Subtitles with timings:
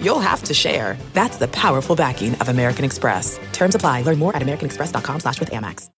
[0.00, 0.96] you'll have to share.
[1.12, 3.38] That's the powerful backing of American Express.
[3.52, 4.02] Terms apply.
[4.02, 5.90] Learn more at americanexpress.com slash with Amex.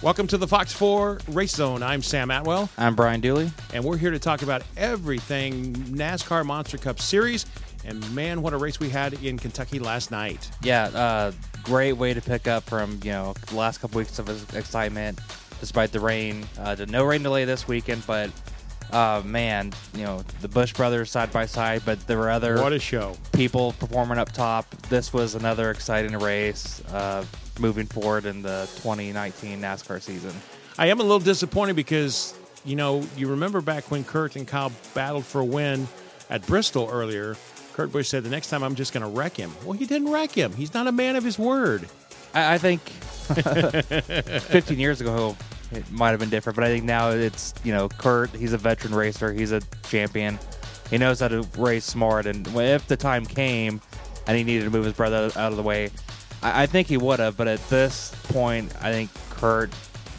[0.00, 1.82] Welcome to the Fox 4 Race Zone.
[1.82, 3.50] I'm Sam Atwell, I'm Brian Dulle.
[3.74, 7.46] and we're here to talk about everything NASCAR Monster Cup Series.
[7.84, 10.50] And man, what a race we had in Kentucky last night.
[10.62, 11.32] Yeah, uh,
[11.64, 15.18] great way to pick up from you know the last couple weeks of excitement,
[15.60, 16.44] despite the rain.
[16.58, 18.30] Uh, no rain delay this weekend, but
[18.92, 22.72] uh, man, you know the Busch brothers side by side, but there were other What
[22.72, 23.16] a show.
[23.32, 24.68] people performing up top.
[24.88, 27.24] This was another exciting race uh,
[27.60, 30.32] moving forward in the 2019 NASCAR season.
[30.78, 32.34] I am a little disappointed because,
[32.64, 35.88] you know, you remember back when Kurt and Kyle battled for a win
[36.30, 37.36] at Bristol earlier.
[37.74, 39.50] Kurt Busch said, The next time I'm just going to wreck him.
[39.64, 40.52] Well, he didn't wreck him.
[40.52, 41.88] He's not a man of his word.
[42.32, 42.80] I, I think
[43.28, 45.36] 15 years ago
[45.72, 48.30] it might have been different, but I think now it's you know Kurt.
[48.30, 49.32] He's a veteran racer.
[49.32, 50.38] He's a champion.
[50.90, 53.80] He knows how to race smart, and if the time came
[54.26, 55.90] and he needed to move his brother out of the way,
[56.42, 57.36] I, I think he would have.
[57.36, 59.70] But at this point, I think Kurt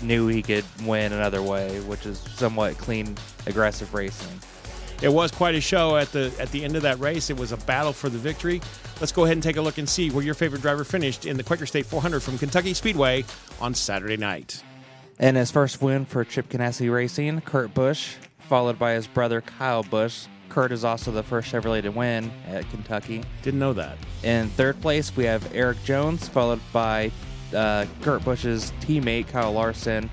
[0.02, 3.16] knew he could win another way, which is somewhat clean,
[3.48, 4.40] aggressive racing.
[5.02, 7.30] It was quite a show at the at the end of that race.
[7.30, 8.62] It was a battle for the victory.
[9.00, 11.38] Let's go ahead and take a look and see where your favorite driver finished in
[11.38, 13.24] the Quaker State 400 from Kentucky Speedway
[13.62, 14.62] on Saturday night.
[15.20, 19.84] And his first win for Chip Ganassi Racing, Kurt Busch, followed by his brother Kyle
[19.84, 20.28] Busch.
[20.48, 23.24] Kurt is also the first Chevrolet to win at Kentucky.
[23.44, 23.98] Didn't know that.
[24.24, 27.12] In third place, we have Erik Jones, followed by
[27.54, 30.10] uh, Kurt Busch's teammate Kyle Larson.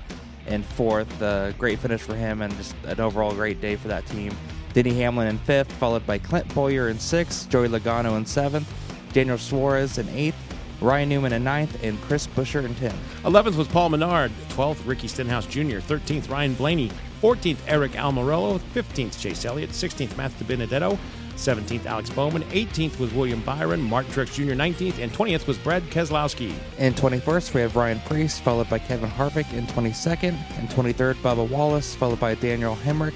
[0.47, 4.05] In fourth, uh, great finish for him and just an overall great day for that
[4.07, 4.35] team.
[4.73, 8.71] Denny Hamlin in fifth, followed by Clint Bowyer in sixth, Joey Logano in seventh,
[9.11, 10.35] Daniel Suarez in eighth,
[10.79, 12.95] Ryan Newman in ninth, and Chris Buescher in tenth.
[13.23, 14.31] 11th was Paul Menard.
[14.49, 15.79] 12th, Ricky Stenhouse Jr.
[15.79, 16.91] 13th, Ryan Blaney.
[17.21, 18.59] 14th, Aric Almirola.
[18.73, 19.71] 15th, Chase Elliott.
[19.71, 20.97] 16th, Matt DiBenedetto.
[21.35, 22.43] 17th, Alex Bowman.
[22.43, 23.81] 18th was William Byron.
[23.81, 24.53] Martin Truex Jr.
[24.53, 24.99] 19th.
[24.99, 26.53] And 20th was Brad Keselowski.
[26.77, 30.35] In 21st, we have Ryan Preece, followed by Kevin Harvick in 22nd.
[30.59, 33.13] and 23rd, Bubba Wallace, followed by Daniel Hemric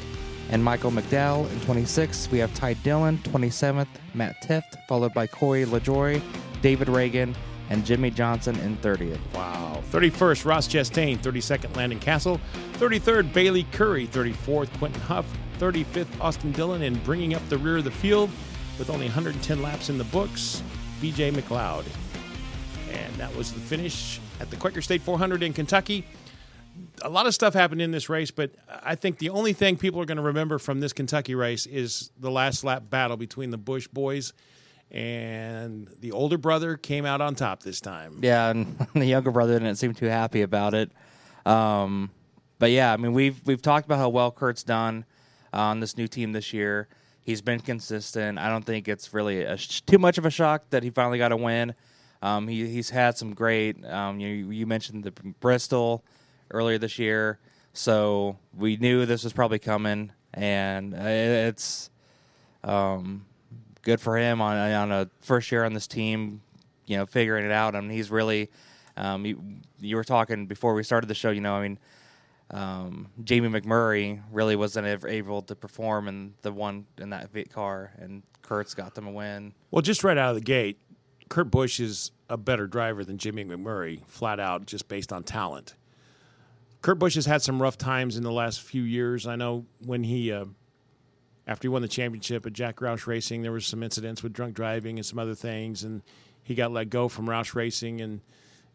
[0.50, 1.50] and Michael McDowell.
[1.52, 3.18] In 26th, we have Ty Dillon.
[3.20, 6.22] 27th, Matt Tifft, followed by Corey LaJoie,
[6.62, 7.36] David Ragan,
[7.72, 9.18] and Jimmie Johnson in 30th.
[9.34, 9.82] Wow.
[9.92, 11.18] 31st, Ross Chastain.
[11.18, 12.38] 32nd, Landon Cassill.
[12.74, 14.10] 33rd, Bayley Currey.
[14.10, 15.26] 34th, Quin Houff.
[15.58, 16.82] 35th, Austin Dillon.
[16.82, 18.30] And bringing up the rear of the field
[18.78, 20.62] with only 110 laps in the books,
[21.02, 21.86] BJ McLeod.
[22.92, 26.06] And that was the finish at the Quaker State 400 in Kentucky.
[27.04, 28.52] A lot of stuff happened in this race, but
[28.84, 32.12] I think the only thing people are going to remember from this Kentucky race is
[32.20, 34.34] the last lap battle between the Busch boys.
[34.92, 38.20] And the older brother came out on top this time.
[38.22, 40.92] Yeah, and the younger brother didn't seem too happy about it.
[41.46, 42.12] Um,
[42.60, 45.06] but yeah, I mean, we've we've talked about how well Kurt's done
[45.54, 46.88] on this new team this year.
[47.22, 48.38] He's been consistent.
[48.38, 51.32] I don't think it's really a too much of a shock that he finally got
[51.32, 51.74] a win.
[52.22, 53.84] Um, he, he's had some great.
[53.86, 56.04] Um, you, you mentioned the Bristol
[56.52, 57.40] earlier this year,
[57.74, 61.90] so we knew this was probably coming, and it's
[62.64, 63.26] um,
[63.82, 66.42] good for him on on a first year on this team.
[66.86, 67.76] You know, figuring it out.
[67.76, 68.50] I mean, he's really.
[68.98, 69.42] Um, you,
[69.80, 71.32] you were talking before we started the show.
[71.32, 71.80] You know, I mean,
[72.52, 77.92] um, Jamie McMurray really wasn't able to perform in the one in that Vit car,
[77.98, 79.54] and Kurt's got them a win.
[79.72, 80.78] Well, just right out of the gate,
[81.30, 85.76] Kurt Busch is a better driver than Jimmy McMurray, flat out, just based on talent.
[86.82, 89.28] Kurt Busch has had some rough times in the last few years.
[89.28, 90.46] I know when he, uh,
[91.52, 94.54] after he won the championship at Jack Roush Racing, there was some incidents with drunk
[94.56, 96.02] driving and some other things, and
[96.44, 98.22] he got let go from Roush Racing and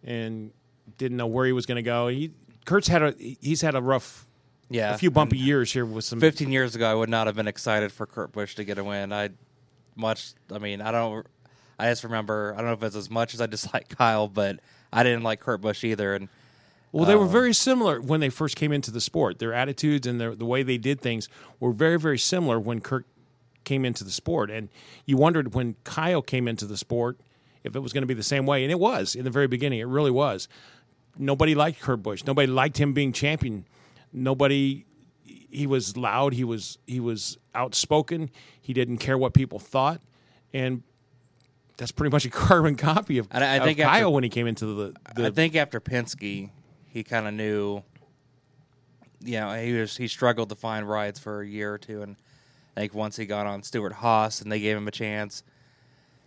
[0.04, 0.52] and
[0.98, 2.08] didn't know where he was going to go.
[2.08, 2.32] He
[2.66, 4.26] Kurt's had a he's had a rough,
[4.68, 7.34] Yeah, a few bumpy years here with some 15 years ago, I would not have
[7.34, 9.12] been excited for Kurt Busch to get a win.
[9.12, 9.30] I
[9.94, 10.34] much.
[10.52, 11.26] I mean, I don't.
[11.78, 12.52] I just remember.
[12.54, 14.60] I don't know if it's as much as I dislike Kyle, but
[14.92, 16.14] I didn't like Kurt Busch either.
[16.14, 16.28] And
[16.92, 17.28] Well, they were oh.
[17.28, 19.38] very similar when they first came into the sport.
[19.38, 21.28] Their attitudes and their, the way they did things
[21.60, 23.04] were very, very similar when Kurt
[23.64, 24.50] came into the sport.
[24.50, 24.70] And
[25.04, 27.18] you wondered when Kyle came into the sport
[27.64, 28.62] if it was going to be the same way.
[28.62, 29.80] And it was in the very beginning.
[29.80, 30.48] It really was.
[31.18, 32.24] Nobody liked Kurt Busch.
[32.24, 33.66] Nobody liked him being champion.
[34.12, 34.86] Nobody.
[35.24, 36.34] He was loud.
[36.34, 38.30] He was he was outspoken.
[38.60, 40.00] He didn't care what people thought.
[40.52, 40.82] And
[41.76, 44.30] that's pretty much a carbon copy of, And I of think Kyle after- when he
[44.30, 44.94] came into the.
[45.14, 46.50] the I think after Penske,
[46.96, 47.82] he kind of knew.
[49.22, 52.16] You know, he was he struggled to find rides for a year or two, and
[52.74, 55.42] I think once he got on Stewart-Haas and they gave him a chance,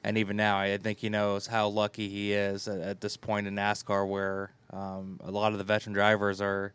[0.03, 3.47] and even now, I think he knows how lucky he is at, at this point
[3.47, 6.73] in NASCAR, where um, a lot of the veteran drivers are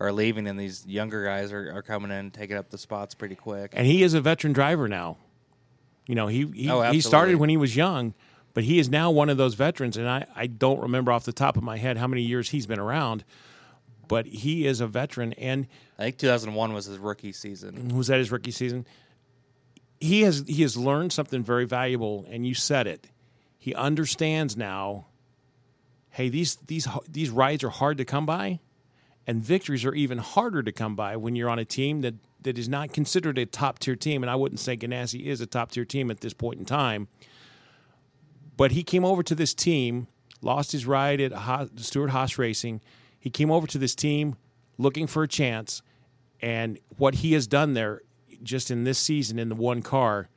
[0.00, 3.36] are leaving, and these younger guys are, are coming in taking up the spots pretty
[3.36, 3.72] quick.
[3.74, 5.18] and he is a veteran driver now.
[6.06, 8.14] You know, he he, Oh, he started when he was young,
[8.54, 9.96] but he is now one of those veterans.
[9.96, 12.66] And I, I don't remember off the top of my head how many years he's
[12.66, 13.24] been around,
[14.08, 15.32] but he is a veteran.
[15.34, 15.66] And
[15.98, 17.96] I think 2001 was his rookie season.
[17.96, 18.86] was that his rookie season?
[20.00, 23.08] He has he has learned something very valuable, and you said it.
[23.58, 25.06] He understands now.
[26.10, 28.60] Hey, these these these rides are hard to come by,
[29.26, 32.58] and victories are even harder to come by when you're on a team that that
[32.58, 34.22] is not considered a top tier team.
[34.22, 37.08] And I wouldn't say Ganassi is a top tier team at this point in time.
[38.56, 40.06] But he came over to this team,
[40.40, 42.80] lost his ride at Haas, Stewart-Haas Racing.
[43.18, 44.36] He came over to this team
[44.78, 45.82] looking for a chance,
[46.40, 48.02] and what he has done there,
[48.42, 50.28] just in this season in the one car,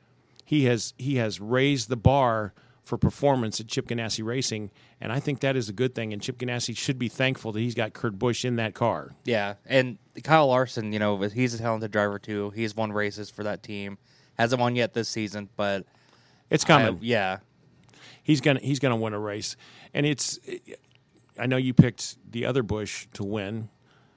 [0.44, 4.70] he has he has raised the bar for performance at Chip Ganassi Racing,
[5.00, 6.12] and I think that is a good thing.
[6.14, 9.14] And Chip Ganassi should be thankful that he's got Kurt Busch in that car.
[9.26, 12.50] Yeah, and Kyle Larson, you know, he's a talented driver too.
[12.50, 13.98] He's won races for that team.
[14.38, 15.84] Hasn't won yet this season, but
[16.48, 16.98] It's I- coming.
[17.02, 17.38] yeah,
[18.28, 19.56] he's gonna he's gonna win a race,
[19.92, 20.38] and it's.
[21.36, 23.70] I know you picked the other Busch to win.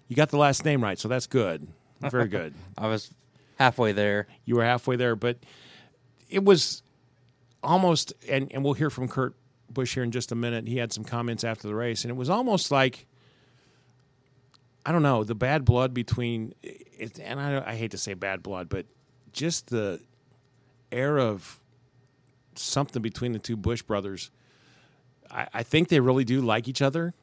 [0.07, 1.67] You got the last name right, so that's good.
[2.01, 2.53] Very good.
[2.77, 3.11] I was
[3.57, 4.27] halfway there.
[4.45, 5.37] you were halfway there, but
[6.29, 6.83] it was
[7.63, 8.13] almost.
[8.29, 9.33] And and we'll hear from Kurt
[9.69, 10.67] Busch here in just a minute.
[10.67, 13.07] He had some comments after the race, and it was almost like.
[14.83, 18.41] I don't know the bad blood between, it, and I, I hate to say bad
[18.41, 18.87] blood, but
[19.31, 20.01] just the
[20.91, 21.60] air of
[22.61, 24.31] something between the two Busch brothers.
[25.29, 27.13] I, I think they really do like each other.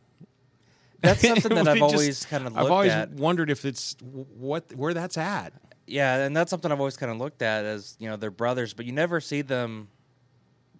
[1.00, 3.10] That's something that I've just- always kind of looked I've always at.
[3.12, 5.52] wondered if it's what where that's at.
[5.86, 8.74] Yeah, and that's something I've always kind of looked at as you know they're brothers,
[8.74, 9.88] but you never see them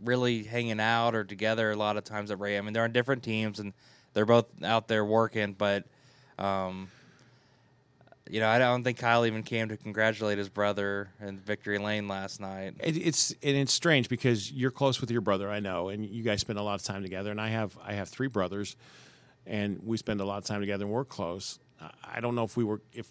[0.05, 2.59] really hanging out or together a lot of times at Ray.
[2.59, 3.73] I mean, they're on different teams and
[4.15, 5.85] they're both out there working, but
[6.39, 6.89] um,
[8.31, 12.09] you know, I don't think Kyle even came to congratulate his brother in victory lane
[12.09, 12.75] last night.
[12.81, 16.23] It, it's and it's strange because you're close with your brother, I know, and you
[16.23, 17.31] guys spend a lot of time together.
[17.31, 18.77] And I have I have three brothers,
[19.47, 21.59] and we spend a lot of time together and we're close.
[21.81, 23.07] I- don't know if we were if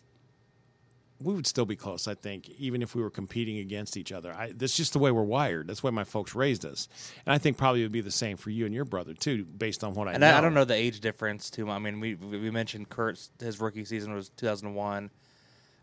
[1.19, 2.08] we would still be close.
[2.08, 4.34] I think even if we were competing against each other.
[4.34, 5.68] I, that's just the way we're wired.
[5.68, 6.88] That's the way my folks raised us,
[7.25, 9.46] and I think probably it would be the same for you and your brother too,
[9.46, 10.28] based on what I And know.
[10.28, 11.69] I, I don't know the age difference too.
[11.69, 15.10] I mean, we we we mentioned Kurt's his rookie season was 2001.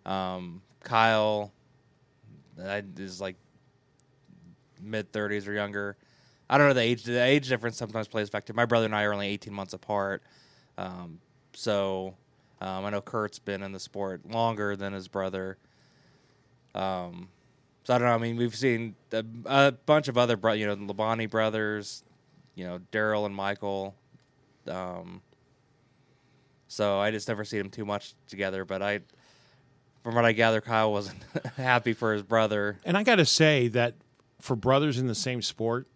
[0.06, 1.52] Um, Kyle
[2.62, 3.36] I, is like
[4.80, 5.96] mid 30s or younger.
[6.48, 7.02] I don't know the age.
[7.04, 8.52] The age difference sometimes plays a factor.
[8.52, 10.22] My brother and I are only 18 months apart,
[10.76, 11.20] um,
[11.54, 12.14] so
[12.64, 15.58] um, I know Kurt's been in the sport longer than his brother.
[16.74, 17.28] Um,
[17.84, 18.14] so I don't know.
[18.14, 22.04] I mean, we've seen a, a bunch of other, bro- you know, the Labonte brothers,
[22.54, 23.94] you know, Darrell and Michael.
[24.66, 25.20] Um,
[26.66, 28.64] so I just never see them too much together.
[28.64, 29.00] But I,
[30.02, 31.22] from what I gather, Kyle wasn't
[31.58, 32.80] happy for his brother.
[32.86, 33.92] And I got to say that
[34.40, 35.86] for brothers in the same sport,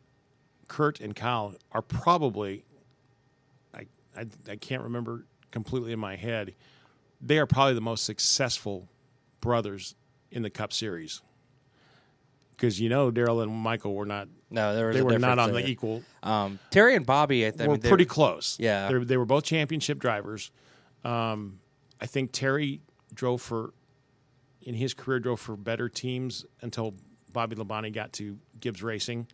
[0.69, 2.67] Kurt and Kyle are probably,
[3.75, 6.55] I, I, I can't remember completely in my head,
[7.21, 8.89] they are probably the most successful
[9.41, 9.95] brothers
[10.31, 11.23] in the Cup Series.
[12.57, 15.53] Because you know, Darrell and Michael were not, No, there was they were not on
[15.53, 18.57] the equal, Um, Terry and Bobby, I, th- I were mean, pretty close.
[18.59, 18.89] Yeah.
[18.89, 20.51] They're, they were both championship drivers.
[21.05, 21.61] Um,
[22.01, 22.81] I think Terry
[23.15, 23.73] drove for,
[24.63, 26.95] in his career, drove for better teams until
[27.33, 29.29] Bobby Labonte got to Gibbs Racing.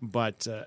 [0.00, 0.64] But uh,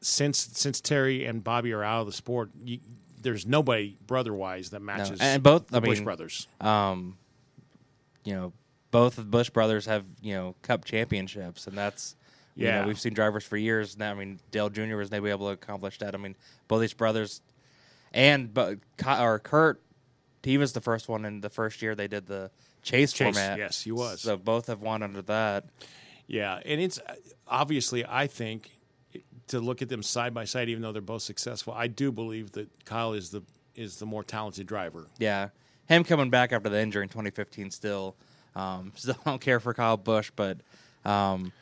[0.00, 2.78] since since Terry and Bobby are out of the sport, you,
[3.26, 6.46] there's nobody brother wise that matches and both- the I Busch mean, brothers.
[6.60, 7.18] um,
[8.24, 8.52] you know,
[8.92, 12.14] both of the Busch brothers have you know Cup championships, and that's
[12.54, 12.80] you Yeah.
[12.82, 14.12] know, we've seen drivers for years now.
[14.12, 14.96] I mean, Dale Jr.
[14.96, 16.14] was never able to accomplish that.
[16.14, 16.36] I mean,
[16.68, 17.42] both these brothers,
[18.14, 19.82] and but or Kurt,
[20.42, 22.50] he was the first one in the first year they did the
[22.82, 23.58] chase, Chase, format.
[23.58, 24.20] yes, he was.
[24.22, 25.64] So both have won under that.
[26.28, 26.98] Yeah, and it's
[27.46, 28.70] obviously I think
[29.48, 32.52] to look at them side by side, even though they're both successful, I do believe
[32.52, 33.42] that Kyle is the
[33.74, 35.06] is the more talented driver.
[35.18, 35.50] Yeah,
[35.86, 38.16] him coming back after the injury in 2015 still.
[38.54, 40.58] Um, still don't care for Kyle Busch, but
[41.04, 41.52] um,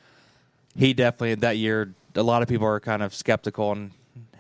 [0.76, 1.95] he definitely that year.
[2.17, 3.91] A lot of people are kind of skeptical and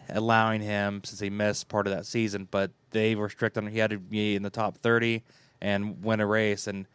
[0.08, 2.46] allowing him since he missed part of that season.
[2.50, 5.22] But they were strict on he had to be in the top 30
[5.60, 6.66] and win a race.
[6.66, 6.86] And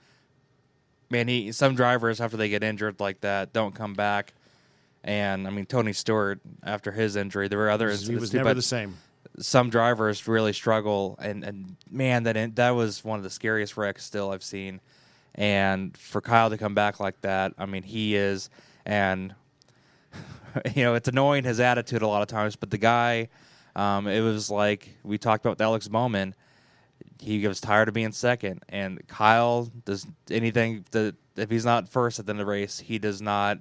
[1.09, 4.33] man, he some drivers after they get injured like that don't come back.
[5.03, 8.53] And I mean, Tony Stewart, after his injury, there were other he was too, never
[8.53, 8.97] the same.
[9.39, 14.03] some drivers really struggle, and, and man, that that was one of the scariest wrecks
[14.03, 14.81] still I've seen.
[15.35, 18.49] And for Kyle to come back like that, I mean, he is,
[18.85, 19.33] and
[20.75, 22.57] you know, it's annoying his attitude a lot of times.
[22.57, 23.29] But the guy,
[23.75, 26.35] um, it was like we talked about with Alex Bowman.
[27.21, 32.19] He was tired of being second, and Kyle does anything that if he's not first
[32.19, 33.59] at the end of the race, he does not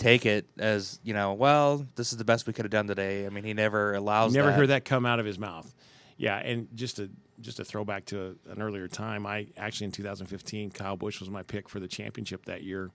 [0.00, 1.34] take it as you know.
[1.34, 3.26] Well, this is the best we could have done today.
[3.26, 4.32] I mean, he never allows.
[4.34, 4.56] Never that.
[4.56, 5.72] hear that come out of his mouth.
[6.16, 7.08] Yeah, and just a
[7.40, 9.26] just a throwback to a, an earlier time.
[9.26, 12.90] I actually in 2015, Kyle Busch was my pick for the championship that year,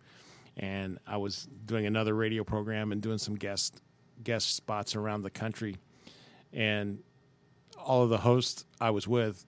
[0.57, 3.81] and I was doing another radio program and doing some guest
[4.23, 5.77] guest spots around the country,
[6.51, 6.99] and
[7.77, 9.45] all of the hosts I was with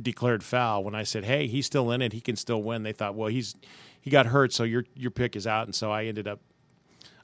[0.00, 2.12] declared foul when I said, "Hey, he's still in it.
[2.12, 3.56] He can still win." They thought, "Well, he's
[4.00, 6.40] he got hurt, so your your pick is out." And so I ended up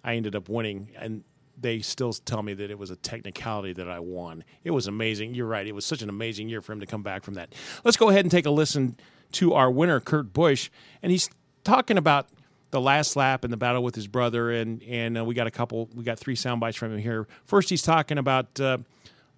[0.05, 1.25] I ended up winning, and
[1.61, 4.45] they still tell me that it was a technicality that I won.
[4.65, 5.35] It was amazing.
[5.35, 5.67] You're right.
[5.67, 7.55] It was such an amazing year for him to come back from that.
[7.85, 8.97] Let's go ahead and take a listen
[9.33, 10.71] to our winner, Kurt Busch,
[11.03, 11.31] and he's
[11.65, 12.29] talking about
[12.71, 15.51] the last lap and the battle with his brother, and and uh, we got a
[15.51, 17.27] couple, we got three sound bites from him here.
[17.45, 18.79] First, he's talking about uh,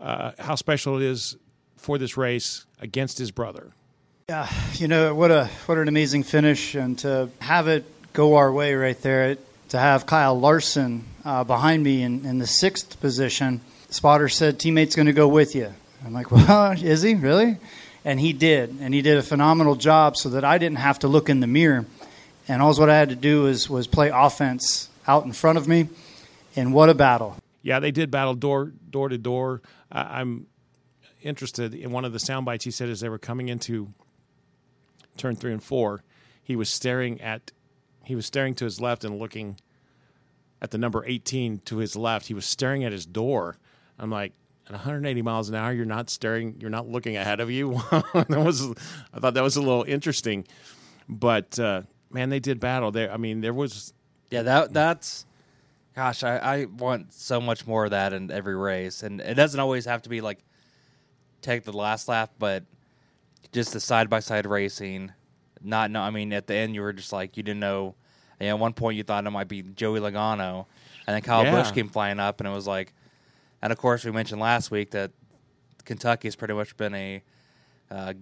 [0.00, 1.36] uh, how special it is
[1.76, 3.72] for this race against his brother.
[4.28, 8.50] Yeah, you know what a what an amazing finish, and to have it go our
[8.50, 9.30] way right there.
[9.30, 14.58] It, to have Kyle Larson uh, behind me in, in the sixth position, spotter said
[14.58, 15.72] teammate's going to go with you.
[16.04, 17.58] I'm like, well, is he really?
[18.04, 21.08] And he did, and he did a phenomenal job, so that I didn't have to
[21.08, 21.86] look in the mirror,
[22.46, 25.66] and all what I had to do was was play offense out in front of
[25.66, 25.88] me.
[26.54, 27.36] And what a battle!
[27.62, 29.60] Yeah, they did battle door door to door.
[29.90, 30.46] I'm
[31.20, 33.92] interested in one of the sound bites he said as they were coming into
[35.16, 36.04] turn three and four,
[36.44, 37.50] he was staring at
[38.06, 39.58] he was staring to his left and looking
[40.62, 42.26] at the number 18 to his left.
[42.26, 43.58] He was staring at his door.
[43.98, 44.32] I'm like,
[44.66, 47.80] at 180 miles an hour, you're not staring, you're not looking ahead of you.
[47.90, 48.70] that was,
[49.12, 50.46] I thought that was a little interesting,
[51.08, 53.12] but uh, man, they did battle there.
[53.12, 53.92] I mean, there was,
[54.30, 55.26] Yeah, that that's
[55.96, 59.02] gosh, I, I want so much more of that in every race.
[59.02, 60.44] And it doesn't always have to be like
[61.42, 62.64] take the last lap, but
[63.52, 65.12] just the side by side racing.
[65.62, 67.94] Not know I mean at the end you were just like you didn't know
[68.38, 70.66] and at one point you thought it might be Joey Logano.
[71.06, 71.52] And then Kyle Yeah.
[71.52, 72.92] Busch came flying up and it was like
[73.62, 75.10] and of course we mentioned last week that
[75.84, 77.22] Kentucky has pretty much been a
[77.90, 78.14] uh,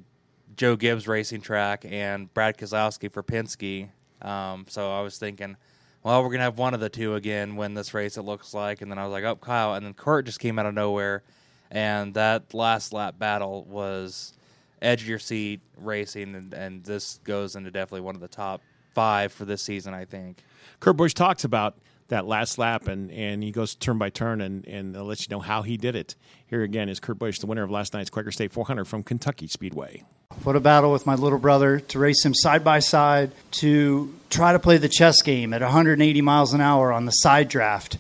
[0.56, 3.88] Joe Gibbs racing track and Brad Keselowski for Penske.
[4.22, 5.56] Um, so I was thinking,
[6.02, 8.16] well, we're gonna have one of the two again win this race.
[8.16, 10.58] It looks like, and then I was like, oh, Kyle, and then Kurt just came
[10.58, 11.22] out of nowhere,
[11.70, 14.34] and that last lap battle was
[14.84, 18.60] edge of your seat racing, and, and this goes into definitely one of the top
[18.94, 20.38] five for this season, I think.
[20.80, 21.76] Kurt Busch talks about
[22.08, 25.40] that last lap and, and he goes turn by turn and, and lets you know
[25.40, 26.14] how he did it.
[26.46, 29.48] Here again is Kurt Busch, the winner of last night's Quaker State 400 from Kentucky
[29.48, 30.04] Speedway.
[30.42, 34.52] What a battle with my little brother to race him side by side, to try
[34.52, 37.98] to play the chess game at 180 miles an hour on the side draft.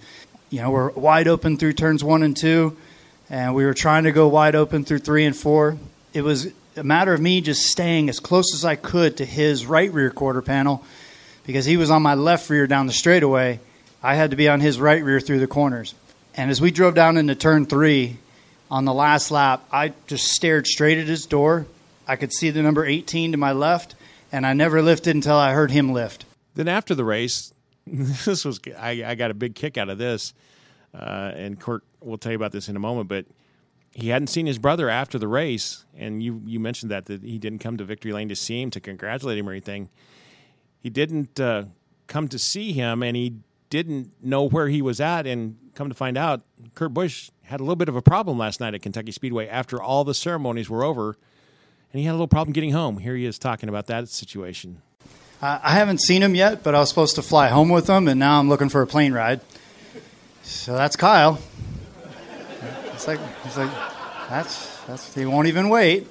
[0.50, 2.76] You know, we're wide open through turns one and two,
[3.30, 5.78] and we were trying to go wide open through three and four.
[6.12, 9.66] It was a matter of me just staying as close as I could to his
[9.66, 10.84] right rear quarter panel
[11.46, 13.60] because he was on my left rear down the straightaway.
[14.02, 15.94] I had to be on his right rear through the corners.
[16.34, 18.18] And as we drove down into turn three
[18.70, 21.66] on the last lap, I just stared straight at his door.
[22.06, 23.94] I could see the number 18 to my left,
[24.32, 26.24] and I never lifted until I heard him lift.
[26.54, 27.52] Then after the race,
[27.86, 30.34] this was I, I got a big kick out of this,
[30.92, 33.08] uh, and Kurt will tell you about this in a moment.
[33.08, 33.26] But
[33.94, 37.38] he hadn't seen his brother after the race, and you you mentioned that that he
[37.38, 39.88] didn't come to Victory Lane to see him to congratulate him or anything.
[40.80, 41.64] He didn't uh,
[42.08, 43.36] come to see him, and he
[43.70, 45.26] didn't know where he was at.
[45.26, 46.42] And come to find out,
[46.74, 49.80] Kurt Busch had a little bit of a problem last night at Kentucky Speedway after
[49.80, 51.16] all the ceremonies were over,
[51.92, 52.98] and he had a little problem getting home.
[52.98, 54.82] Here he is talking about that situation.
[55.40, 58.08] I I haven't seen him yet, but I was supposed to fly home with him,
[58.08, 59.40] and now I'm looking for a plane ride.
[60.42, 61.38] So that's Kyle.
[63.04, 63.70] It's like, it's like
[64.30, 66.06] that's, that's, he won't even wait.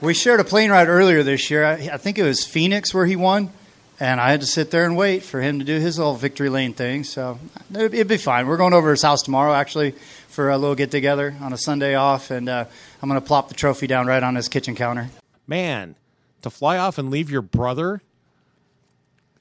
[0.00, 1.64] We shared a plane ride earlier this year.
[1.64, 3.50] I, I think it was Phoenix where he won,
[3.98, 6.48] and I had to sit there and wait for him to do his little victory
[6.48, 7.02] lane thing.
[7.02, 7.40] So
[7.74, 8.46] it'd, it'd be fine.
[8.46, 9.96] We're going over to his house tomorrow, actually,
[10.28, 12.64] for a little get together on a Sunday off, and uh,
[13.02, 15.10] I'm going to plop the trophy down right on his kitchen counter.
[15.48, 15.96] Man,
[16.42, 18.02] to fly off and leave your brother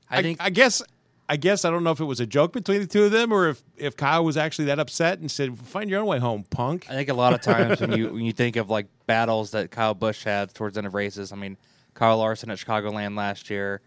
[0.09, 0.81] I think I guess
[1.29, 3.31] I guess I don't know if it was a joke between the two of them
[3.31, 6.43] or if, if Kyle was actually that upset and said, "Find your own way home,
[6.49, 9.51] punk." I think a lot of times when you when you think of like battles
[9.51, 11.55] that Kyle Busch had towards the end of races, I mean,
[11.93, 13.81] Kyle Larson at Chicagoland last year,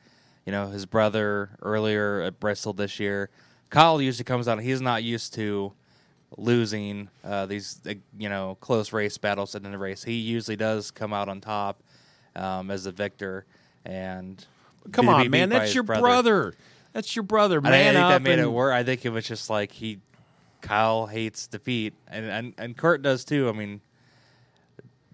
[0.46, 3.28] you know, his brother earlier at Bristol this year,
[3.70, 4.60] Kyle usually comes out.
[4.60, 5.72] He's not used to
[6.38, 10.04] losing uh, these uh, you know close race battles in the end of race.
[10.04, 11.82] He usually does come out on top
[12.36, 13.46] um, as a victor.
[13.84, 14.44] And
[14.92, 15.48] Come on, man.
[15.48, 16.02] That's your brother.
[16.02, 16.54] brother.
[16.92, 17.58] That's your brother.
[17.58, 18.10] And I Man think up.
[18.10, 18.72] that made it and- worse.
[18.74, 19.98] I think it was just like he,
[20.60, 23.48] Kyle hates defeat, and and, and Kurt does too.
[23.48, 23.80] I mean,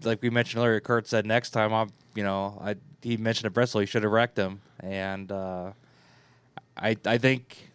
[0.02, 3.52] like we mentioned earlier, Kurt said next time I'm, you know, I he mentioned at
[3.52, 5.72] Bristol he should have wrecked him, and uh,
[6.76, 7.70] I I think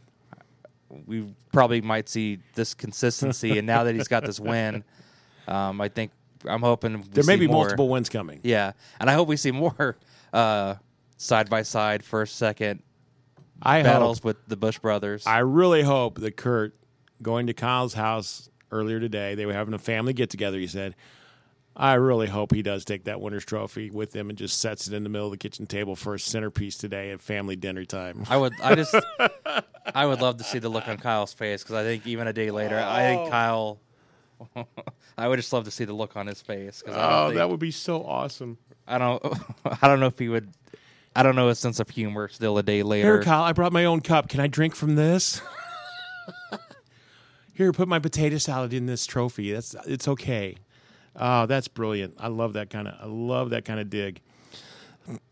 [1.08, 4.84] we probably might see this consistency, and now that he's got this win,
[5.48, 6.12] um, I think
[6.46, 7.64] I'm hoping we There may see be more.
[7.64, 8.40] multiple wins coming.
[8.44, 9.98] Yeah, and I hope we see more
[10.34, 10.76] uh,
[11.18, 12.84] side by side first second
[13.64, 14.26] I battles hope.
[14.26, 15.26] with the Busch brothers.
[15.26, 16.76] I really hope that Kurt
[17.22, 19.36] going to Kyle's house earlier today.
[19.36, 20.58] They were having a family get together.
[20.60, 20.96] He said,
[21.76, 24.94] "I really hope he does take that winner's trophy with him and just sets it
[24.94, 28.26] in the middle of the kitchen table for a centerpiece today at family dinner time."
[28.30, 28.54] I would.
[28.62, 28.94] I just.
[29.96, 32.34] I would love to see the look on Kyle's face because I think even a
[32.34, 33.18] day later, I Oh.
[33.18, 33.80] think Kyle.
[35.18, 37.50] I would just love to see the look on his face because Oh, think, that
[37.50, 38.58] would be so awesome.
[38.88, 39.24] I don't.
[39.82, 40.50] I don't know if he would.
[41.16, 42.28] I don't know his sense of humor.
[42.28, 43.16] Still a day later.
[43.16, 44.30] Here, Kyle, I brought my own cup.
[44.30, 45.42] Can I drink from this?
[47.54, 49.52] Here, put my potato salad in this trophy.
[49.52, 50.56] That's it's okay.
[51.16, 52.16] Oh, that's brilliant.
[52.20, 52.96] I love that kind of.
[53.00, 54.22] I love that kind of dig.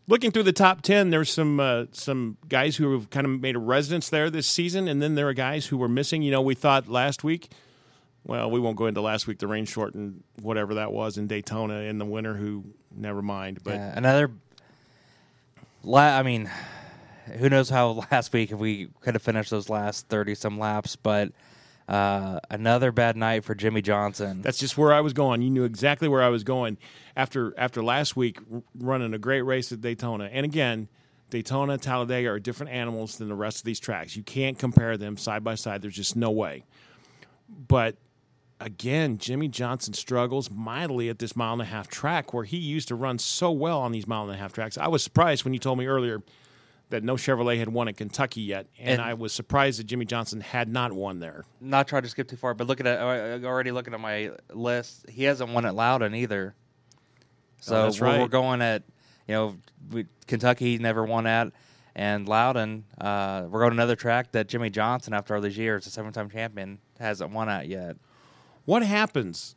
[0.06, 3.56] Looking through the top ten, there's some uh, some guys who have kind of made
[3.56, 6.22] a residence there this season, and then there are guys who were missing.
[6.22, 7.50] You know, we thought last week.
[8.24, 9.40] Well, we won't go into last week.
[9.40, 12.34] The rain shortened whatever that was in Daytona in the winter.
[12.34, 13.64] Who never mind.
[13.64, 14.30] But Yeah, another.
[15.84, 16.50] La- I mean,
[17.38, 20.96] who knows how last week if we could have finished those last thirty some laps,
[20.96, 21.32] but
[21.88, 24.42] uh, another bad night for Jimmie Johnson.
[24.42, 25.42] That's just where I was going.
[25.42, 26.78] You knew exactly where I was going
[27.16, 28.38] after after last week
[28.78, 30.28] running a great race at Daytona.
[30.32, 30.88] And again,
[31.30, 34.16] Daytona, Talladega are different animals than the rest of these tracks.
[34.16, 35.82] You can't compare them side by side.
[35.82, 36.64] There's just no way.
[37.48, 37.96] But
[38.64, 42.88] again, Jimmie Johnson struggles mightily at this mile and a half track where he used
[42.88, 44.78] to run so well on these mile and a half tracks.
[44.78, 46.22] I was surprised when you told me earlier
[46.90, 50.04] that no Chevrolet had won at Kentucky yet, and, And- I was surprised that Jimmie
[50.04, 51.44] Johnson had not won there.
[51.60, 55.24] not trying to skip too far, but looking at already looking at my list, he
[55.24, 56.54] hasn't won at Loudon either.
[57.60, 58.82] So Oh, that's we're, we're going at
[59.26, 59.56] you know
[59.90, 61.52] we, Kentucky he never won at,
[61.94, 65.90] and Loudon uh, we're going another track that Jimmie Johnson after all these years, a
[65.90, 67.96] seven-time champion, hasn't won at yet.
[68.64, 69.56] What happens?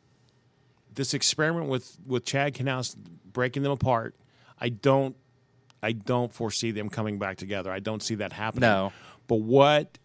[0.94, 2.96] This experiment with with Chad Knaus
[3.32, 4.14] breaking them apart.
[4.60, 5.16] I don't.
[5.82, 7.70] I don't foresee them coming back together.
[7.70, 8.68] I don't see that happening.
[8.68, 8.92] No.
[9.26, 9.98] But what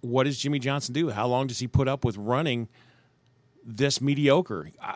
[0.00, 1.10] what does Jimmie Johnson do?
[1.10, 2.68] How long does he put up with running
[3.64, 4.70] this mediocre?
[4.80, 4.86] I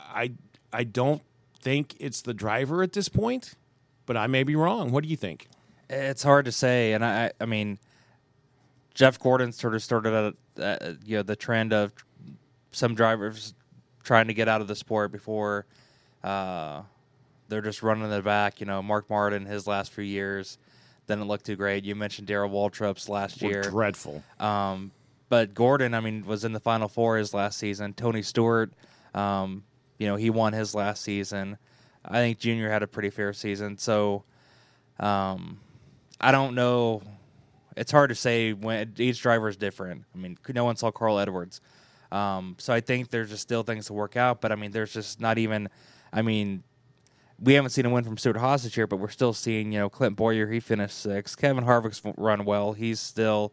[0.73, 1.23] I, I don't
[1.61, 3.55] think it's the driver at this point,
[4.07, 4.93] but I may be wrong.
[4.93, 5.49] What do you think?
[5.91, 7.79] It's hard to say, and I, I mean,
[8.95, 11.93] Jeff Gordon sort of started at uh, you know the trend of
[12.71, 13.55] some drivers
[14.05, 15.67] trying to get out of the sport before
[16.25, 16.83] uh,
[17.49, 18.61] they're just running the back.
[18.61, 20.59] You know, Mark Martin his last few years
[21.07, 21.85] didn't look too great.
[21.85, 24.23] You mentioned Darrell Waltrip's last Were year, dreadful.
[24.39, 24.93] um,
[25.31, 27.93] but Gordon, I mean, was in the final four his last season.
[27.93, 28.73] Tony Stewart,
[29.15, 29.63] um,
[29.99, 31.59] you know, he won his last season.
[32.05, 33.77] I think Junior had a pretty fair season.
[33.77, 34.25] So,
[34.99, 35.61] um,
[36.21, 37.03] I don't know.
[37.77, 40.05] It's hard to say when each driver is different.
[40.15, 41.61] I mean, no one saw Carl Edwards.
[42.11, 44.41] Um, so I think there's just still things to work out.
[44.41, 45.69] But I mean, there's just not even.
[46.13, 46.63] I mean,
[47.41, 49.89] we haven't seen a win from Stewart-Haas this year, but we're still seeing, you know,
[49.89, 51.37] Clint Bowyer, he finished sixth.
[51.39, 52.73] Kevin Harvick's run well.
[52.73, 53.53] He's still,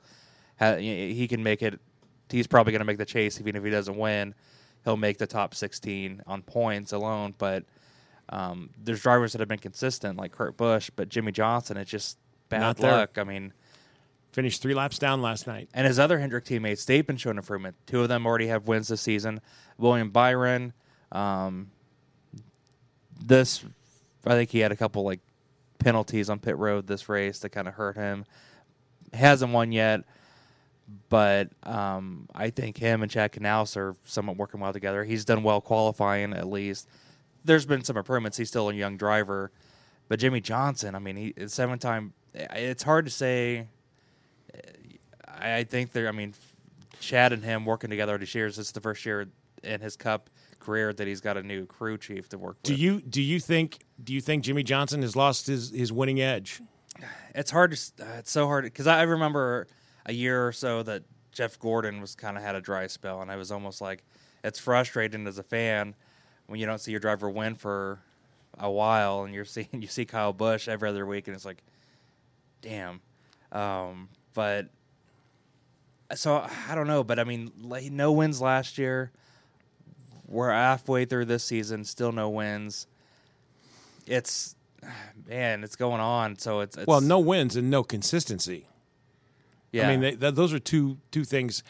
[0.57, 1.79] ha- he can make it.
[2.29, 4.33] He's probably going to make the chase, even if he doesn't win.
[4.83, 7.35] He'll make the top 16 on points alone.
[7.37, 7.65] But
[8.29, 12.17] um, there's drivers that have been consistent, like Kurt Busch, but Jimmie Johnson, it's just
[12.49, 12.91] bad Not there.
[12.91, 13.17] luck.
[13.17, 13.53] I mean,
[14.35, 15.69] Finished three laps down last night.
[15.73, 17.77] and his other Hendrick teammates, they've been showing improvement.
[17.85, 19.39] Two of them already have wins this season.
[19.77, 20.73] William Byron,
[21.13, 21.71] um,
[23.17, 23.63] this,
[24.27, 25.21] I think he had a couple like
[25.79, 28.25] penalties on pit road this race that kind of hurt him.
[29.13, 30.01] Hasn't won yet,
[31.07, 35.05] but um, I think him and Chad Knaus are somewhat working well together.
[35.05, 36.89] He's done well qualifying at least.
[37.45, 38.35] There's been some improvements.
[38.35, 39.49] He's still a young driver,
[40.09, 42.11] but Jimmie Johnson, I mean, he seven time.
[42.33, 43.67] It's hard to say.
[45.39, 46.07] I I think they're.
[46.07, 46.33] I mean,
[46.99, 48.47] Chad and him working together this year.
[48.47, 49.27] It's the first year
[49.63, 52.63] in his Cup career that he's got a new crew chief to work with.
[52.63, 56.21] Do you do you think do you think Jimmie Johnson has lost his, his winning
[56.21, 56.61] edge?
[57.33, 58.03] It's hard to.
[58.03, 59.67] Uh, it's so hard because I remember
[60.05, 63.29] a year or so that Jeff Gordon was kind of had a dry spell, and
[63.29, 64.03] I was almost like,
[64.43, 65.95] it's frustrating as a fan
[66.47, 67.99] when you don't see your driver win for
[68.57, 71.63] a while, and you're seeing you see Kyle Busch every other week, and it's like,
[72.61, 73.01] damn.
[73.51, 74.69] Um, but
[76.13, 79.11] so I don't know, but I mean, like, no wins last year.
[80.27, 82.87] We're halfway through this season, still no wins.
[84.07, 84.55] It's
[85.27, 86.37] man, it's going on.
[86.37, 88.67] So it's, it's Well, no wins and no consistency.
[89.71, 91.63] Yeah, I mean, they, th- those are two two things.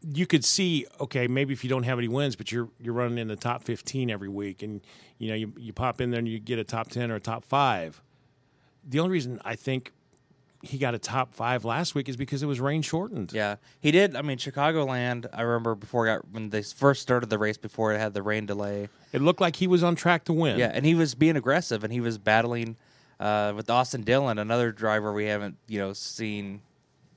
[0.00, 3.18] You could see, okay, maybe if you don't have any wins, but you're you're running
[3.18, 4.80] in the top fifteen every week, and
[5.18, 7.20] you know you you pop in there and you get a top ten or a
[7.20, 8.00] top five.
[8.84, 9.92] The only reason I think
[10.62, 13.32] he got a top five last week is because it was rain shortened.
[13.32, 14.14] Yeah, he did.
[14.14, 15.26] I mean, Chicagoland.
[15.32, 18.46] I remember before got when they first started the race before it had the rain
[18.46, 18.88] delay.
[19.12, 20.58] It looked like he was on track to win.
[20.58, 22.76] Yeah, and he was being aggressive, and he was battling
[23.18, 26.62] uh, with Austin Dillon, another driver we haven't you know seen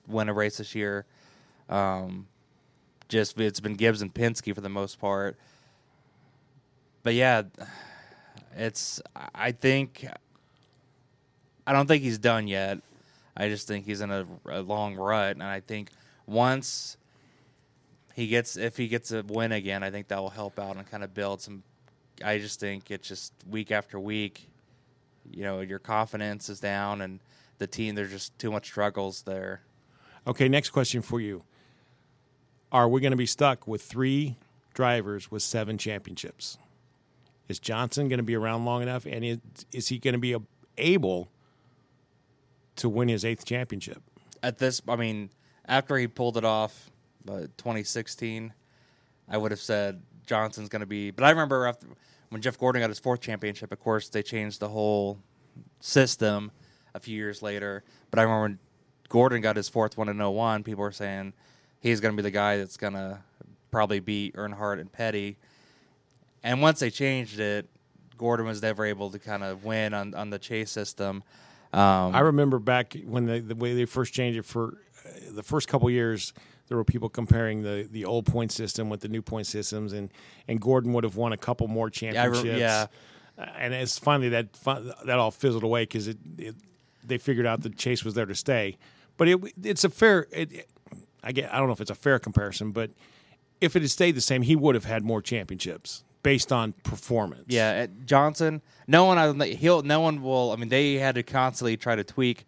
[0.08, 1.06] win a race this year.
[1.70, 2.28] Um,
[3.10, 5.38] just it's been Gibbs and Penske for the most part.
[7.04, 7.44] But yeah,
[8.56, 9.00] it's
[9.36, 10.08] I think
[11.68, 12.80] I don't think he's done yet.
[13.38, 15.90] I just think he's in a, a long rut, and I think
[16.26, 16.98] once
[18.14, 20.90] he gets if he gets a win again, I think that will help out and
[20.90, 21.64] kind of build some.
[22.24, 24.48] I just think it's just week after week,
[25.30, 27.20] you know, your confidence is down, and
[27.58, 29.62] the team there's just too much struggles there.
[30.28, 31.44] Okay, next question for you.
[32.72, 34.38] Are we going to be stuck with three
[34.74, 36.58] drivers with seven championships?
[37.48, 39.40] Is Johnson going to be around long enough, and is,
[39.72, 40.36] is he going to be
[40.78, 41.28] able
[42.78, 44.02] to win his eighth championship?
[44.44, 45.30] At this, I mean,
[45.68, 46.92] after he pulled it off,
[47.28, 48.54] uh, 2016,
[49.28, 51.12] I would have said Johnson's going to be.
[51.12, 51.88] But I remember after
[52.30, 53.72] when Jeff Gordon got his fourth championship.
[53.72, 55.20] Of course, they changed the whole
[55.80, 56.52] system
[56.94, 57.84] a few years later.
[58.12, 58.60] But I remember when
[59.10, 61.34] Gordon got his fourth one in 01, people were saying
[61.80, 63.20] he's going to be the guy that's going to
[63.72, 65.38] probably beat Earnhardt and Petty.
[66.44, 67.70] And once they changed it,
[68.18, 71.24] Gordon was never able to kind of win on, on the chase system.
[71.76, 75.44] Um, I remember back when they, the way they first changed it for uh, the
[75.44, 76.34] first couple years,
[76.68, 80.10] there were people comparing the, the old point system with the new point systems, and,
[80.48, 82.60] and Gordon would have won a couple more I re- championships.
[82.60, 82.88] yeah.
[83.58, 84.54] And it's finally that
[85.06, 86.56] that all fizzled away because it, it
[87.04, 88.78] they figured out that Chase was there to stay.
[89.18, 90.28] But it it's a fair.
[90.32, 90.70] It-
[91.22, 92.92] I get I don't know if it's a fair comparison, but
[93.60, 97.46] if it had stayed the same, he would have had more championships based on performance.
[97.48, 98.64] Yeah, Johnson.
[98.88, 99.18] No one.
[99.20, 99.84] I He'll.
[99.84, 100.52] No one will.
[100.52, 102.46] I mean, they had to constantly try to tweak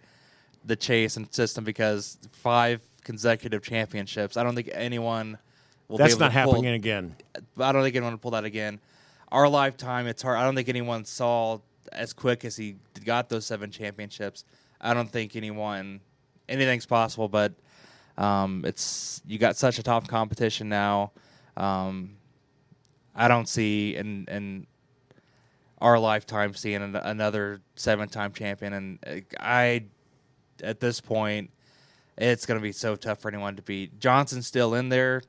[0.65, 4.35] the chase and system because five consecutive championships.
[4.35, 5.37] I don't think anyone
[5.87, 5.99] will.
[5.99, 7.15] that's be able not to pull, happening again.
[7.59, 8.79] I don't think anyone will pull that again.
[9.31, 10.39] Our lifetime, it's hard.
[10.39, 11.59] I don't think anyone saw
[11.91, 14.43] as quick as he got those seven championships.
[14.81, 16.01] I don't think anyone
[16.49, 17.53] anything's possible, but
[18.17, 21.11] um, it's you got such a tough competition now.
[21.55, 22.16] Um,
[23.17, 24.67] I don't see in in
[25.81, 29.85] our lifetime seeing an, another seven time champion, and uh, I
[30.63, 31.51] at this point
[32.17, 33.99] it's going to be so tough for anyone to beat.
[33.99, 35.21] Johnson's still in there,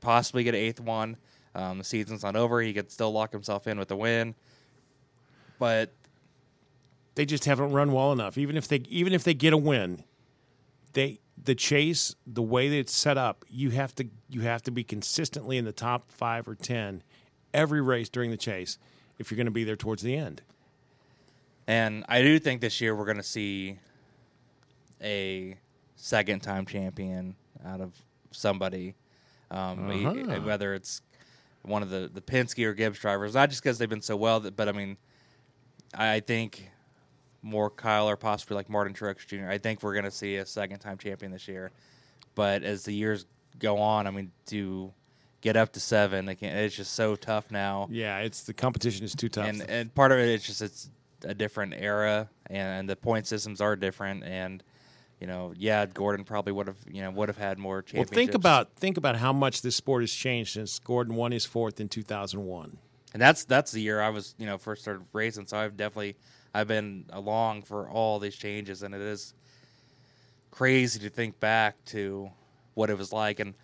[0.00, 1.16] possibly get an eighth one.
[1.54, 4.34] Um, the season's not over; he could still lock himself in with a win.
[5.58, 5.92] But
[7.14, 8.38] They just haven't run well enough.
[8.38, 10.04] Even if they even if they get a win,
[10.94, 14.70] they the chase the way that it's set up, you have to you have to
[14.70, 17.02] be consistently in the top five or ten
[17.54, 18.78] every race during the chase
[19.18, 20.42] if you're going to be there towards the end.
[21.66, 23.78] And I do think this year we're going to see
[25.02, 25.56] a
[25.96, 27.92] second time champion out of
[28.30, 28.94] somebody,
[29.50, 30.40] um, Uh-huh.
[30.40, 31.02] whether it's
[31.62, 34.40] one of the, the Penske or Gibbs drivers, not just because they've been so well,
[34.40, 34.96] that- but I mean,
[35.94, 36.68] I I think
[37.42, 39.48] more Kyle or possibly like Martin Truex Jr.
[39.50, 41.70] I think we're going to see a second time champion this year.
[42.34, 43.26] But as the years
[43.58, 44.92] go on, I mean, to
[45.42, 49.14] get up to seven, again, it's just so tough now Yeah, it's the competition is
[49.14, 49.46] too tough.
[49.46, 50.88] and and part of it is just it's
[51.24, 54.62] a different era and, the point systems are different and
[55.20, 58.10] you know yeah Gordon probably would have you know would have had more changes.
[58.10, 61.44] well, think about think about how much this sport has changed since Gordon won his
[61.44, 62.76] fourth in 2001.
[63.12, 66.16] and that's that's the year I was you know first started racing so I've definitely
[66.54, 69.32] I've been along for all these changes and it is
[70.50, 72.30] crazy to think back to
[72.74, 73.54] what it was like and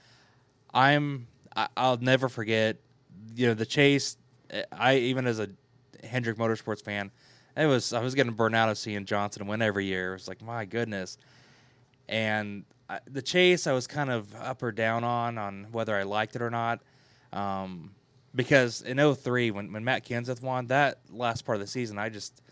[0.72, 1.26] I'm
[1.76, 2.76] I'll never forget
[3.34, 4.16] you know the chase.
[4.72, 5.48] I even as a
[6.04, 7.10] Hendrick Motorsports fan
[7.58, 10.10] it was I was getting burned out of seeing Johnson win every year.
[10.10, 11.18] It was like my goodness.
[12.08, 16.04] And I, the chase I was kind of up or down on on whether I
[16.04, 16.80] liked it or not.
[17.32, 17.90] Um,
[18.34, 22.08] because in 03 when, when Matt Kenseth won that last part of the season I
[22.08, 22.42] just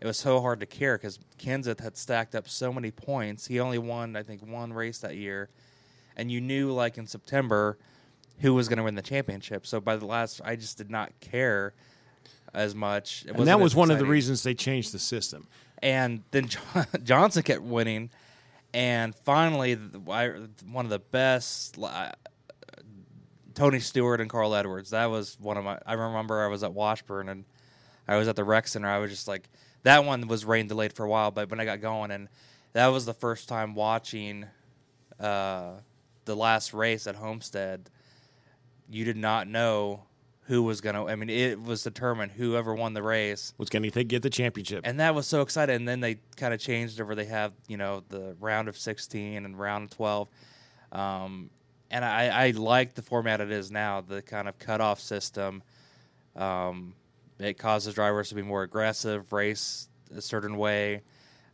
[0.00, 3.46] it was so hard to care because Kenseth had stacked up so many points.
[3.46, 5.48] He only won I think one race that year.
[6.16, 7.78] And you knew like in September
[8.40, 11.10] who was going to win the championship so by the last I just did not
[11.20, 11.72] care
[12.54, 15.46] as much It And that was one of the reasons they changed the system.
[15.82, 18.10] and then John- Johnson kept winning,
[18.74, 20.28] And finally, the- I,
[20.70, 22.12] one of the best, uh,
[23.54, 24.90] Tony Stewart and Carl Edwards.
[24.90, 25.78] That was one of my.
[25.86, 27.44] I remember I was at Washburn and
[28.06, 28.88] I was at the rec center.
[28.88, 29.48] I was just like,
[29.82, 32.28] that one was rain delayed for a while, but when I got going, and
[32.74, 34.44] that was the first time watching
[35.18, 35.70] uh,
[36.26, 37.88] the last race at Homestead.
[38.88, 40.04] You did not know
[40.42, 41.10] who was going to.
[41.10, 44.82] I mean, it was determined whoever won the race Was going to get the championship.
[44.84, 45.76] and that was so exciting.
[45.76, 47.14] And then they kind of changed over.
[47.14, 50.28] They have you know the round of sixteen and round of twelve,
[50.92, 51.50] um,
[51.90, 54.00] and I, I like the format it is now.
[54.00, 55.62] The kind of cutoff system.
[56.36, 56.94] Um,
[57.38, 61.02] it causes drivers to be more aggressive, race a certain way.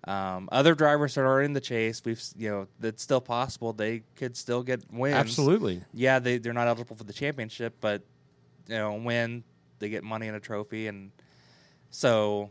[0.05, 4.03] Um, other drivers that are in the chase, we've you know it's still possible they
[4.17, 5.15] could still get wins.
[5.15, 5.83] Absolutely.
[5.95, 8.03] Yeah, they they're not eligible for the championship, but
[8.67, 9.45] you know win
[9.79, 11.13] they get money and a trophy, and
[11.91, 12.51] so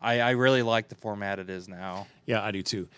[0.00, 2.06] I I really like the format it is now.
[2.24, 2.88] Yeah, I do too.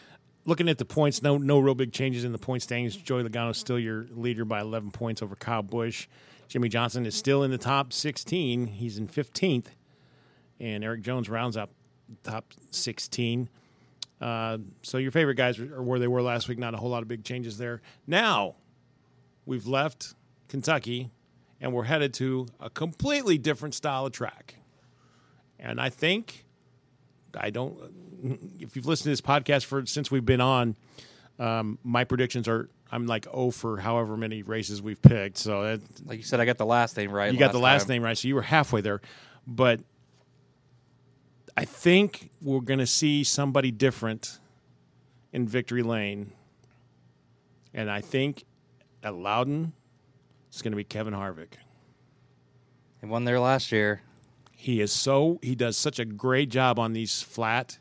[0.47, 2.95] Looking at the points, no no real big changes in the point standings.
[2.95, 6.07] Joey Logano is still your leader by 11 points over Kyle Busch.
[6.47, 8.67] Jimmie Johnson is still in the top 16.
[8.67, 9.67] He's in 15th.
[10.61, 11.71] And Erik Jones rounds up
[12.23, 13.49] top 16.
[14.21, 16.59] Uh, so your favorite guys are where they were last week.
[16.59, 17.83] Not a whole lot of big changes there.
[18.07, 18.57] Now
[19.47, 20.15] we've left
[20.49, 21.11] Kentucky
[21.61, 24.57] and we're headed to a completely different style of track.
[25.59, 26.45] And I think
[27.39, 27.77] I don't.
[28.61, 30.77] If you've listened to this podcast for since we've been on,
[31.39, 35.39] um, my predictions are I'm like oh for however many races we've picked.
[35.39, 37.33] So that, Like you said, I got the last name right.
[37.33, 37.95] you got the last time.
[37.97, 39.01] name right, so you were halfway there.
[39.47, 39.81] But
[41.57, 44.41] I think we're going to see somebody different
[45.33, 46.33] in victory lane,
[47.73, 48.45] and I think
[49.03, 49.73] at Loudon
[50.49, 51.55] it's going to be Kevin Harvick.
[53.01, 54.03] He won there last year.
[54.53, 57.79] He is so he does such a great job on these flat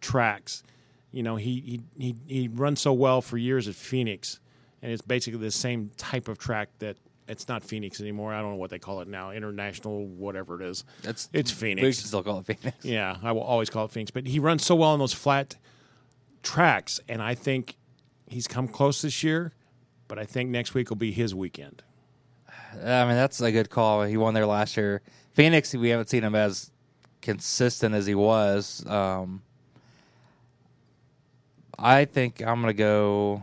[0.00, 0.62] tracks.
[1.10, 4.38] You know, he he he, he runs so well for years at Phoenix,
[4.82, 6.96] and it's basically the same type of track that
[7.30, 8.32] it's not Phoenix anymore.
[8.34, 10.84] I don't know what they call it now, international whatever it is.
[11.04, 11.98] It's it's We Phoenix.
[11.98, 12.84] should still call it Phoenix.
[12.84, 15.56] Yeah, I will always call it Phoenix, but he runs so well on those flat
[16.42, 17.76] tracks, and I think
[18.26, 19.52] he's come close this year.
[20.08, 21.82] But I think next week will be his weekend.
[22.74, 24.02] I mean, that's a good call.
[24.02, 25.02] He won there last year.
[25.34, 26.72] Phoenix, we haven't seen him as
[27.22, 28.84] consistent as he was.
[28.86, 29.42] Um,
[31.78, 33.42] I think I'm gonna go.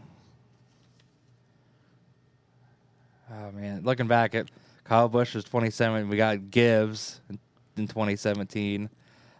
[3.32, 4.50] Oh man, looking back at
[4.84, 6.08] Kyle Busch was 27.
[6.10, 7.40] We got Gibbs in,
[7.76, 8.90] in 2017.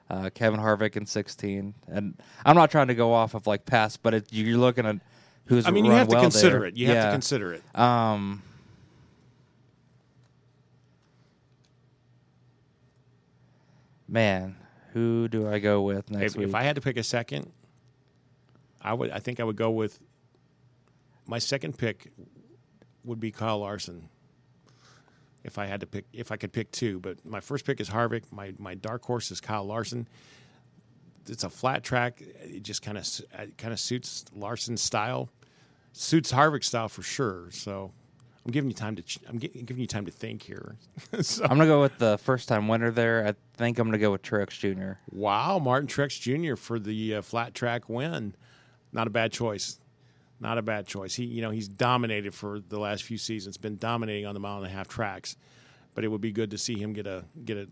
[0.10, 2.14] Uh, Kevin Harvick in 16, and
[2.46, 4.96] I'm not trying to go off of like past, but it, you're looking at
[5.48, 5.66] who's.
[5.68, 6.68] I mean, you have to well consider there.
[6.70, 6.78] it.
[6.78, 7.64] You have to consider it.
[7.76, 8.42] Um,
[14.08, 14.56] man,
[14.94, 16.48] who do I go with next If, week?
[16.48, 17.52] if I had to pick a second,
[18.82, 19.12] I would.
[19.12, 20.00] I think I would go with
[21.26, 22.12] my second pick
[23.08, 24.10] would be Kyle Larson.
[25.44, 27.90] If I had to pick, if I could pick two, but my first pick is
[27.90, 28.24] Harvick.
[28.32, 30.08] My my dark horse is Kyle Larson.
[31.28, 32.22] It's a flat track.
[32.42, 33.06] It just kind of
[33.58, 35.30] kind of suits Larson's style,
[35.94, 37.50] suits Harvick's style for sure.
[37.52, 37.92] So
[38.46, 40.76] I'm giving you time to ch- I'm gi- giving you time to think here.
[41.22, 43.26] so, I'm gonna go with the first time winner there.
[43.28, 45.00] I think I'm gonna go with Truex Jr.
[45.12, 46.56] Wow, Martin Truex Jr.
[46.56, 48.36] for the uh, flat track win.
[48.92, 49.80] Not a bad choice.
[50.40, 51.16] Not a bad choice.
[51.16, 53.58] He, you know, he's dominated for the last few seasons.
[53.58, 55.36] Been dominating on the mile and a half tracks,
[55.96, 57.68] but it would be good to see him get a get a,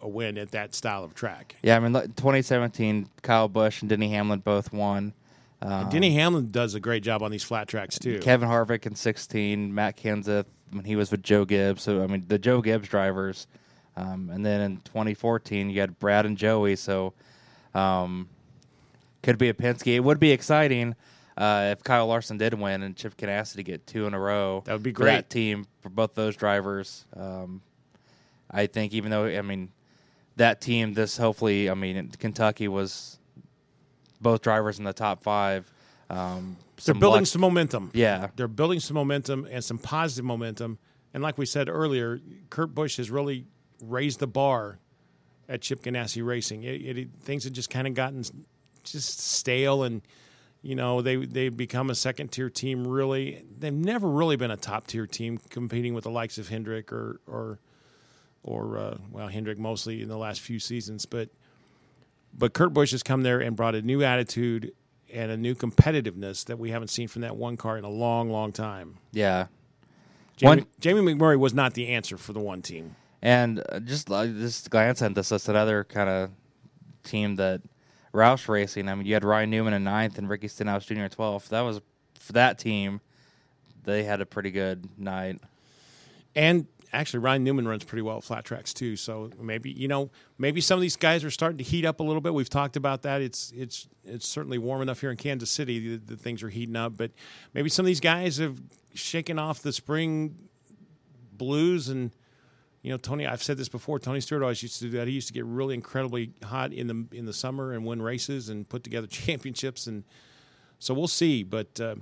[0.00, 1.54] a win at that style of track.
[1.62, 5.14] Yeah, I mean, 2017, Kyle Busch and Denny Hamlin both won.
[5.62, 8.18] Um, Denny Hamlin does a great job on these flat tracks too.
[8.20, 11.82] Kevin Harvick in 16, Matt Kenseth when he was with Joe Gibbs.
[11.82, 13.46] So I mean, the Joe Gibbs drivers,
[13.96, 16.76] um, and then in 2014 you had Brad and Joey.
[16.76, 17.12] So
[17.74, 18.28] um,
[19.22, 19.94] could be a Penske.
[19.94, 20.94] It would be exciting
[21.38, 24.62] uh, if Kyle Larson did win and Chip Ganassi get two in a row.
[24.66, 25.12] That would be great.
[25.12, 27.06] that team for both those drivers.
[27.16, 27.62] Um,
[28.50, 29.70] I think even though I mean
[30.36, 33.18] that team, this hopefully I mean Kentucky was
[34.20, 35.70] both drivers in the top five.
[36.10, 37.92] Um, They're building luck- some momentum.
[37.94, 38.28] Yeah.
[38.34, 40.78] They're building some momentum and some positive momentum.
[41.14, 42.20] And like we said earlier,
[42.50, 43.46] Kurt Busch has really
[43.80, 44.78] raised the bar
[45.48, 46.64] at Chip Ganassi Racing.
[46.64, 48.24] It, it, things had just kind of gotten
[48.82, 50.02] just stale, and
[50.62, 52.86] you know they they've become a second tier team.
[52.86, 56.92] Really, they've never really been a top tier team competing with the likes of Hendrick
[56.92, 57.58] or or
[58.42, 61.28] or uh, well Hendrick mostly in the last few seasons, but
[62.36, 64.72] but Kurt Busch has come there and brought a new attitude
[65.12, 68.30] and a new competitiveness that we haven't seen from that one car in a long,
[68.30, 68.98] long time.
[69.12, 69.46] Yeah.
[70.36, 72.94] Jamie, One- Jamie McMurray was not the answer for the one team.
[73.22, 76.30] And uh, just uh, just glance at this, that's another kind of
[77.02, 77.62] team that
[78.18, 78.88] Roush Racing.
[78.88, 81.06] I mean, you had Ryan Newman in ninth and Ricky Stenhouse Jr.
[81.06, 81.50] twelfth.
[81.50, 81.80] That was
[82.18, 83.00] for that team.
[83.84, 85.40] They had a pretty good night.
[86.34, 88.96] And actually, Ryan Newman runs pretty well at flat tracks too.
[88.96, 92.02] So maybe you know, maybe some of these guys are starting to heat up a
[92.02, 92.34] little bit.
[92.34, 93.22] We've talked about that.
[93.22, 96.76] It's it's it's certainly warm enough here in Kansas City that, that things are heating
[96.76, 96.96] up.
[96.96, 97.12] But
[97.54, 98.60] maybe some of these guys have
[98.94, 100.36] shaken off the spring
[101.32, 102.10] blues and.
[102.88, 103.26] You know, Tony.
[103.26, 103.98] I've said this before.
[103.98, 105.08] Tony Stewart always used to do that.
[105.08, 108.48] He used to get really incredibly hot in the in the summer and win races
[108.48, 109.86] and put together championships.
[109.86, 110.04] And
[110.78, 111.42] so we'll see.
[111.42, 111.96] But uh,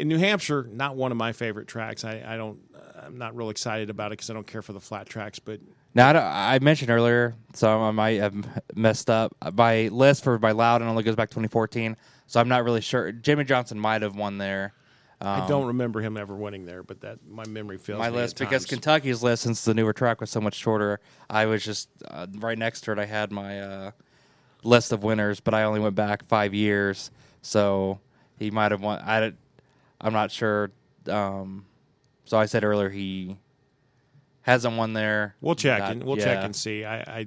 [0.00, 2.04] in New Hampshire, not one of my favorite tracks.
[2.04, 2.58] I, I don't.
[3.00, 5.38] I'm not real excited about it because I don't care for the flat tracks.
[5.38, 5.60] But
[5.94, 8.34] Now I, I mentioned earlier, so I might have
[8.74, 9.36] messed up.
[9.54, 13.12] My list for my Loudon only goes back 2014, so I'm not really sure.
[13.12, 14.74] Jimmie Johnson might have won there.
[15.22, 16.82] I don't remember him ever winning there.
[16.82, 18.64] But that my memory fails my me list because.
[18.64, 22.58] Kentucky's list, since the newer track was so much shorter, I was just uh, right
[22.58, 22.98] next to it.
[22.98, 23.90] I had my uh,
[24.62, 27.10] list of winners, but I only went back five years,
[27.42, 28.00] so
[28.38, 29.00] he might have won.
[29.00, 29.32] I,
[30.00, 30.70] I'm not sure.
[31.08, 31.66] Um,
[32.24, 33.36] so I said earlier he
[34.42, 35.34] hasn't won there.
[35.40, 36.84] We'll check Not- and we'll check and see.
[36.84, 37.26] I, I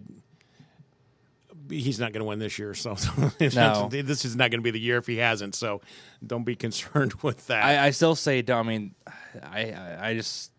[1.69, 2.95] he's not going to win this year, so
[3.39, 3.89] No.
[3.89, 5.55] this is not going to be the year if he hasn't.
[5.55, 5.81] So
[6.25, 7.63] don't be concerned with that.
[7.63, 8.95] I, I still say, I mean,
[9.41, 10.51] I, I, I just,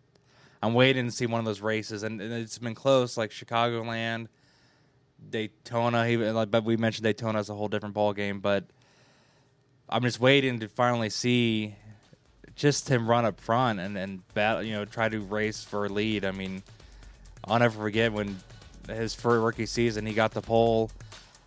[0.61, 4.27] I'm waiting to see one of those races, and, and it's been close, like Chicagoland,
[5.29, 6.07] Daytona.
[6.07, 8.65] Even like, but we mentioned Daytona as a whole different ball game, but
[9.89, 11.75] I'm just waiting to finally see
[12.55, 15.89] just him run up front and and battle, you know, try to race for a
[15.89, 16.25] lead.
[16.25, 16.63] I mean,
[17.43, 18.37] I'll never forget when
[18.87, 20.91] his first rookie season he got the pole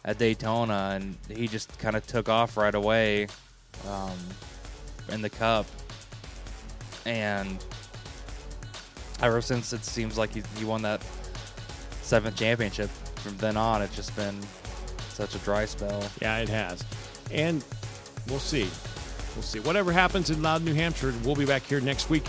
[0.05, 3.27] at Daytona, and he just kind of took off right away
[3.87, 4.17] um,
[5.11, 5.67] in the Cup,
[7.05, 7.63] and
[9.21, 11.05] ever since it seems like he, he won that
[12.03, 12.91] seventh championship.
[13.17, 14.39] From then on, it's just been
[15.11, 16.03] such a dry spell.
[16.23, 16.85] yeah, it has,
[17.31, 17.65] and
[18.29, 18.69] we'll see.
[19.35, 19.61] We'll see.
[19.61, 22.25] Whatever happens in Loud, New Hampshire, we'll be back here next week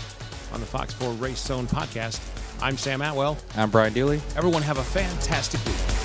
[0.52, 2.20] on the Fox 4 Race Zone podcast.
[2.62, 3.38] I'm Sam Atwell.
[3.56, 4.20] I'm Brian Dulle.
[4.36, 5.99] Everyone have a fantastic week.